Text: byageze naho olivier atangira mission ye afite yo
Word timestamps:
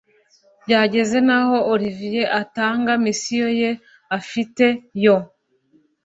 byageze 0.63 1.17
naho 1.27 1.57
olivier 1.73 2.27
atangira 2.41 2.93
mission 3.05 3.51
ye 3.61 3.71
afite 4.17 4.65
yo 5.03 5.15